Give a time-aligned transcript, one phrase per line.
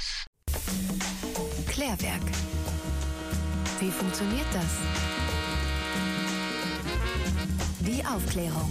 [0.00, 0.26] Campus.
[1.68, 2.22] Klärwerk.
[3.80, 4.78] Wie funktioniert das?
[7.80, 8.70] Die Aufklärung.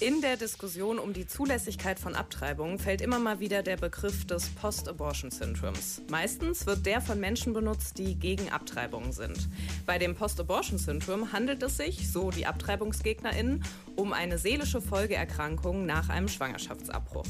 [0.00, 4.48] In der Diskussion um die Zulässigkeit von Abtreibungen fällt immer mal wieder der Begriff des
[4.48, 6.00] Post-Abortion-Syndroms.
[6.08, 9.50] Meistens wird der von Menschen benutzt, die gegen Abtreibungen sind.
[9.84, 13.62] Bei dem Post-Abortion-Syndrom handelt es sich, so die AbtreibungsgegnerInnen,
[13.94, 17.26] um eine seelische Folgeerkrankung nach einem Schwangerschaftsabbruch.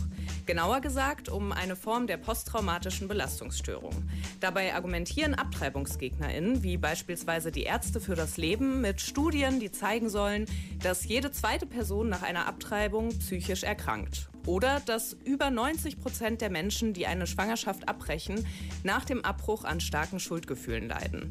[0.51, 3.95] Genauer gesagt um eine Form der posttraumatischen Belastungsstörung.
[4.41, 10.47] Dabei argumentieren AbtreibungsgegnerInnen, wie beispielsweise die Ärzte für das Leben, mit Studien, die zeigen sollen,
[10.83, 14.29] dass jede zweite Person nach einer Abtreibung psychisch erkrankt.
[14.45, 18.45] Oder dass über 90 Prozent der Menschen, die eine Schwangerschaft abbrechen,
[18.83, 21.31] nach dem Abbruch an starken Schuldgefühlen leiden.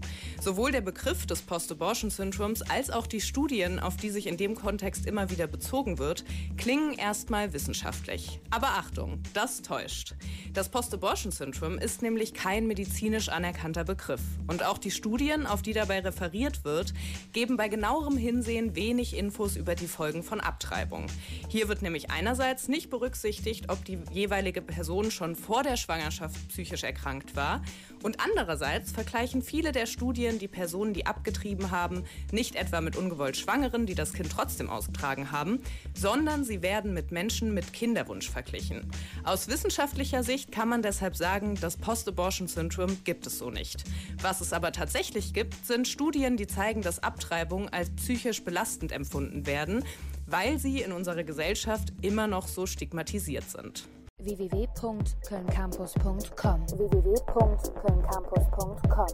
[0.50, 5.06] Sowohl der Begriff des Post-Abortion-Syndroms als auch die Studien, auf die sich in dem Kontext
[5.06, 6.26] immer wieder bezogen wird,
[6.58, 8.40] klingen erstmal wissenschaftlich.
[8.50, 10.16] Aber Achtung, das täuscht.
[10.52, 14.22] Das Post-Abortion-Syndrom ist nämlich kein medizinisch anerkannter Begriff.
[14.48, 16.96] Und auch die Studien, auf die dabei referiert wird,
[17.32, 21.06] geben bei genauerem Hinsehen wenig Infos über die Folgen von Abtreibung.
[21.48, 26.84] Hier wird nämlich einerseits nicht berücksichtigt, ob die jeweilige Person schon vor der Schwangerschaft psychisch
[26.84, 27.62] erkrankt war.
[28.02, 33.38] Und andererseits vergleichen viele der Studien die Personen, die abgetrieben haben, nicht etwa mit ungewollt
[33.38, 35.62] Schwangeren, die das Kind trotzdem ausgetragen haben,
[35.94, 38.90] sondern sie werden mit Menschen mit Kinderwunsch verglichen.
[39.24, 43.84] Aus wissenschaftlicher Sicht kann man deshalb sagen, das Post-Abortion-Syndrom gibt es so nicht.
[44.22, 49.46] Was es aber tatsächlich gibt, sind Studien, die zeigen, dass Abtreibungen als psychisch belastend empfunden
[49.46, 49.84] werden,
[50.28, 53.88] weil sie in unserer Gesellschaft immer noch so stigmatisiert sind.
[54.20, 59.08] www.kölncampus.com www.kölncampus.com